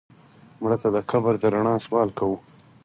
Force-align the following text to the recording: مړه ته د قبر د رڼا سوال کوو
مړه 0.61 0.77
ته 0.81 0.87
د 0.95 0.97
قبر 1.11 1.33
د 1.39 1.43
رڼا 1.53 1.75
سوال 1.85 2.09
کوو 2.19 2.37